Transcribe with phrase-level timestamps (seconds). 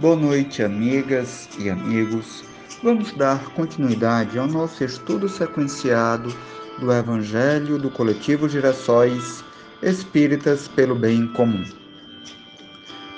[0.00, 2.42] Boa noite, amigas e amigos.
[2.82, 6.34] Vamos dar continuidade ao nosso estudo sequenciado
[6.80, 9.44] do Evangelho do Coletivo Girassóis
[9.80, 11.64] Espíritas pelo Bem Comum.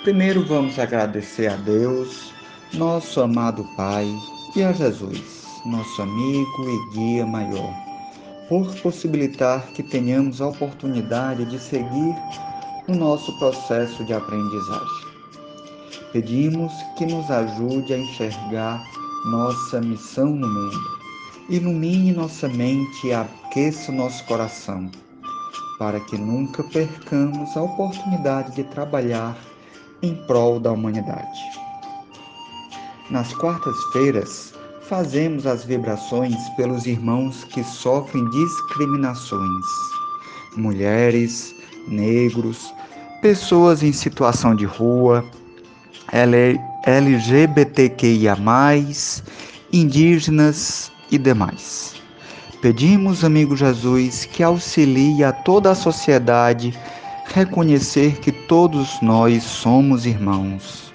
[0.03, 2.31] Primeiro vamos agradecer a Deus,
[2.75, 4.07] nosso amado Pai,
[4.55, 7.75] e a Jesus, nosso amigo e guia maior,
[8.51, 12.15] por possibilitar que tenhamos a oportunidade de seguir
[12.87, 15.16] no nosso processo de aprendizagem.
[16.13, 18.83] Pedimos que nos ajude a enxergar
[19.27, 20.97] nossa missão no mundo.
[21.49, 24.91] Ilumine nossa mente e aqueça nosso coração,
[25.79, 29.37] para que nunca percamos a oportunidade de trabalhar
[30.03, 31.41] em prol da humanidade.
[33.11, 34.53] Nas quartas-feiras,
[34.89, 39.67] fazemos as vibrações pelos irmãos que sofrem discriminações,
[40.57, 41.53] mulheres,
[41.89, 42.73] negros,
[43.21, 45.25] pessoas em situação de rua,
[46.87, 48.37] LGBTQIA,
[49.73, 51.95] indígenas e demais.
[52.63, 56.75] Pedimos, amigo Jesus, que auxilie a toda a sociedade
[57.27, 60.93] reconhecer que todos nós somos irmãos.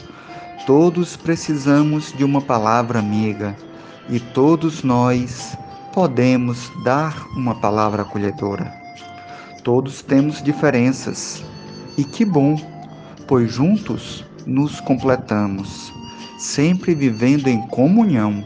[0.65, 3.55] Todos precisamos de uma palavra amiga
[4.09, 5.57] e todos nós
[5.93, 8.73] podemos dar uma palavra acolhedora.
[9.63, 11.43] Todos temos diferenças
[11.97, 12.59] e que bom,
[13.27, 15.91] pois juntos nos completamos,
[16.37, 18.43] sempre vivendo em comunhão,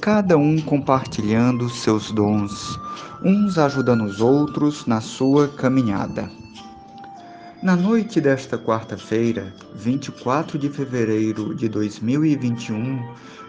[0.00, 2.78] cada um compartilhando seus dons,
[3.22, 6.30] uns ajudando os outros na sua caminhada.
[7.62, 13.02] Na noite desta quarta-feira, 24 de fevereiro de 2021,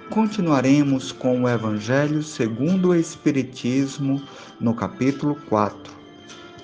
[0.10, 4.22] continuaremos com o Evangelho segundo o Espiritismo,
[4.60, 5.94] no capítulo 4.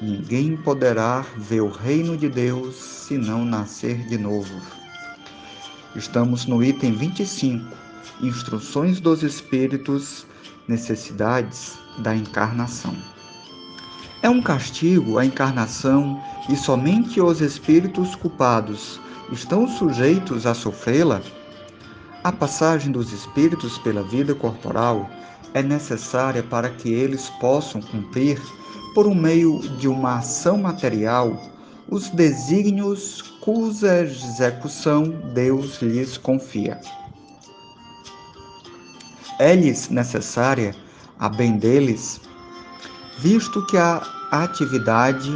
[0.02, 4.62] Ninguém poderá ver o reino de Deus se não nascer de novo.
[5.98, 7.76] Estamos no item 25,
[8.22, 10.28] Instruções dos Espíritos,
[10.68, 12.96] Necessidades da Encarnação.
[14.22, 19.02] É um castigo a encarnação e somente os espíritos culpados
[19.32, 21.20] estão sujeitos a sofrê-la?
[22.24, 25.10] A passagem dos espíritos pela vida corporal
[25.56, 28.40] é necessária para que eles possam cumprir,
[28.94, 31.42] por um meio de uma ação material,
[31.90, 36.80] os desígnios cuja execução Deus lhes confia.
[39.40, 40.76] É-lhes necessária
[41.20, 42.20] a bem deles,
[43.20, 45.32] visto que a atividade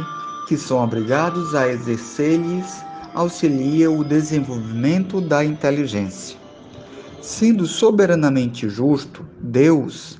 [0.46, 2.84] que são obrigados a exercer-lhes
[3.14, 6.36] auxilia o desenvolvimento da inteligência.
[7.20, 10.18] Sendo soberanamente justo, Deus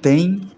[0.00, 0.48] tem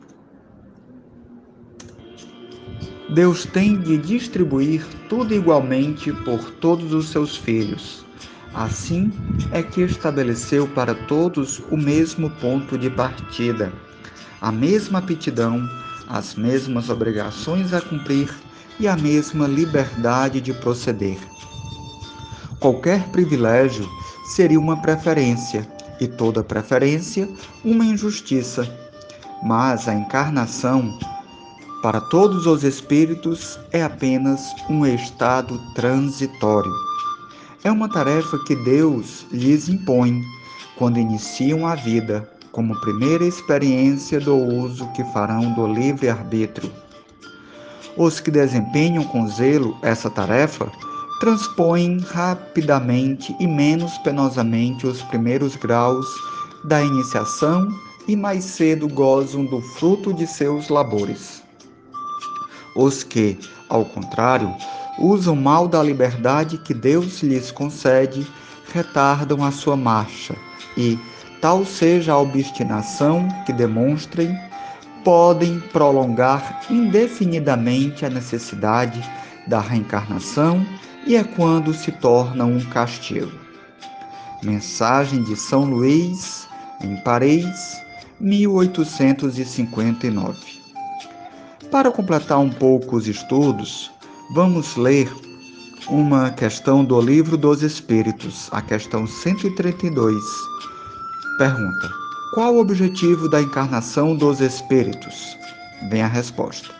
[3.10, 8.04] Deus tem de distribuir tudo igualmente por todos os seus filhos.
[8.52, 9.10] Assim
[9.50, 13.72] é que estabeleceu para todos o mesmo ponto de partida,
[14.40, 15.66] a mesma aptidão,
[16.06, 18.30] as mesmas obrigações a cumprir
[18.78, 21.18] e a mesma liberdade de proceder.
[22.60, 23.88] Qualquer privilégio
[24.34, 25.66] seria uma preferência,
[26.00, 27.28] e toda preferência
[27.64, 28.68] uma injustiça.
[29.42, 30.98] Mas a encarnação
[31.82, 36.72] para todos os espíritos é apenas um estado transitório.
[37.62, 40.20] É uma tarefa que Deus lhes impõe
[40.76, 46.70] quando iniciam a vida, como primeira experiência do uso que farão do livre-arbítrio.
[47.96, 50.70] Os que desempenham com zelo essa tarefa
[51.20, 56.06] transpõem rapidamente e menos penosamente os primeiros graus
[56.64, 57.68] da iniciação
[58.08, 61.47] e mais cedo gozam do fruto de seus labores.
[62.78, 63.36] Os que,
[63.68, 64.54] ao contrário,
[65.00, 68.24] usam mal da liberdade que Deus lhes concede,
[68.72, 70.36] retardam a sua marcha
[70.76, 70.96] e,
[71.40, 74.32] tal seja a obstinação que demonstrem,
[75.02, 79.02] podem prolongar indefinidamente a necessidade
[79.48, 80.64] da reencarnação
[81.04, 83.32] e é quando se torna um castigo.
[84.40, 86.46] Mensagem de São Luís,
[86.80, 87.82] em Paris,
[88.20, 90.57] 1859.
[91.70, 93.90] Para completar um pouco os estudos,
[94.34, 95.12] vamos ler
[95.86, 100.14] uma questão do Livro dos Espíritos, a questão 132.
[101.36, 101.90] Pergunta:
[102.32, 105.36] Qual o objetivo da encarnação dos espíritos?
[105.90, 106.70] Vem a resposta.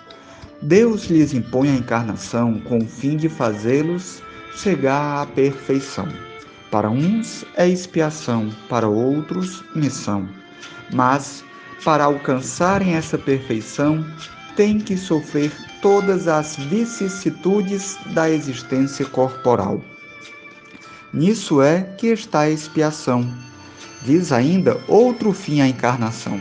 [0.63, 4.23] Deus lhes impõe a encarnação com o fim de fazê-los
[4.57, 6.09] chegar à perfeição.
[6.71, 10.27] Para uns é expiação, para outros, missão.
[10.95, 11.45] Mas,
[11.85, 14.03] para alcançarem essa perfeição,
[14.59, 19.81] tem que sofrer todas as vicissitudes da existência corporal.
[21.15, 23.33] Nisso é que está a expiação.
[24.03, 26.41] Diz ainda outro fim à encarnação: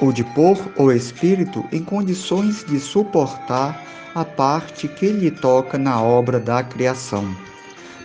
[0.00, 3.80] o de pôr o espírito em condições de suportar
[4.12, 7.32] a parte que lhe toca na obra da criação.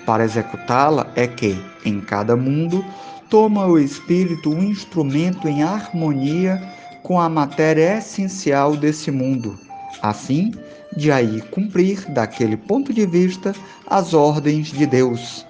[0.06, 2.86] Para executá-la é que, em cada mundo,
[3.28, 6.62] toma o espírito um instrumento em harmonia
[7.04, 9.58] com a matéria essencial desse mundo,
[10.02, 10.52] assim
[10.96, 13.54] de aí cumprir, daquele ponto de vista,
[13.88, 15.46] as ordens de Deus.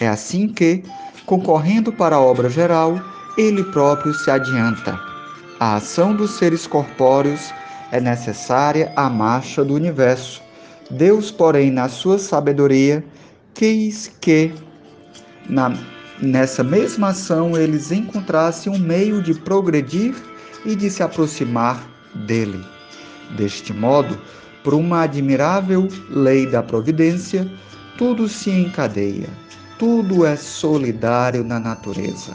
[0.00, 0.82] É assim que,
[1.26, 3.00] concorrendo para a obra geral,
[3.36, 4.98] ele próprio se adianta.
[5.58, 7.52] A ação dos seres corpóreos
[7.90, 10.42] é necessária à marcha do universo.
[10.90, 13.04] Deus, porém, na sua sabedoria,
[13.52, 14.52] quis que
[15.48, 15.72] na,
[16.20, 20.14] nessa mesma ação eles encontrassem um meio de progredir
[20.64, 21.82] e de se aproximar
[22.26, 22.64] dele.
[23.36, 24.18] Deste modo,
[24.62, 27.50] por uma admirável lei da providência,
[27.98, 29.28] tudo se encadeia
[29.78, 32.34] tudo é solidário na natureza.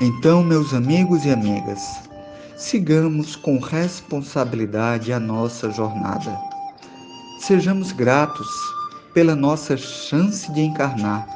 [0.00, 1.80] Então, meus amigos e amigas,
[2.56, 6.36] sigamos com responsabilidade a nossa jornada.
[7.40, 8.48] Sejamos gratos
[9.14, 11.26] pela nossa chance de encarnar.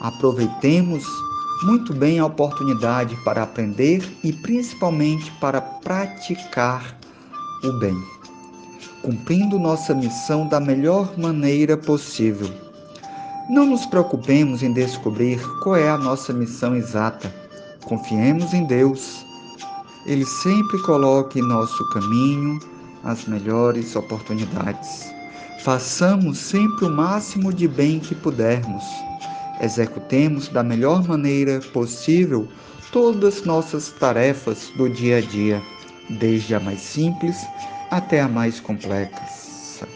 [0.00, 1.04] Aproveitemos
[1.62, 6.96] muito bem a oportunidade para aprender e principalmente para praticar
[7.64, 7.96] o bem,
[9.02, 12.50] cumprindo nossa missão da melhor maneira possível
[13.48, 17.32] não nos preocupemos em descobrir qual é a nossa missão exata.
[17.84, 19.26] Confiemos em Deus.
[20.06, 22.58] Ele sempre coloca em nosso caminho
[23.04, 25.12] as melhores oportunidades.
[25.64, 28.84] Façamos sempre o máximo de bem que pudermos.
[29.60, 32.48] Executemos da melhor maneira possível
[32.90, 35.62] todas nossas tarefas do dia a dia,
[36.10, 37.36] desde a mais simples
[37.90, 39.86] até a mais complexa.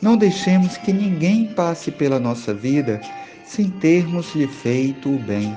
[0.00, 3.00] Não deixemos que ninguém passe pela nossa vida
[3.44, 5.56] sem termos lhe feito o bem.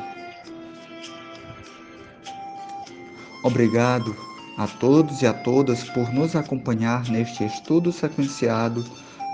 [3.44, 4.16] Obrigado
[4.58, 8.84] a todos e a todas por nos acompanhar neste estudo sequenciado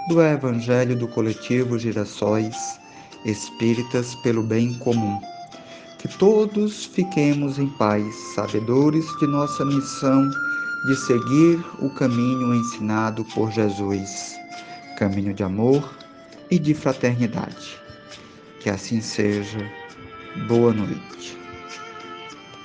[0.07, 2.80] do Evangelho do Coletivo Girassóis
[3.25, 5.19] Espíritas pelo Bem Comum.
[5.99, 10.29] Que todos fiquemos em paz, sabedores de nossa missão
[10.85, 14.41] de seguir o caminho ensinado por Jesus
[15.01, 15.91] caminho de amor
[16.51, 17.79] e de fraternidade.
[18.59, 19.57] Que assim seja.
[20.47, 21.40] Boa noite.